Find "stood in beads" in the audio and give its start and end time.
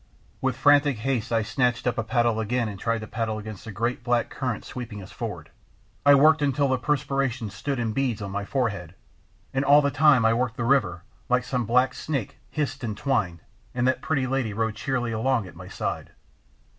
7.51-8.19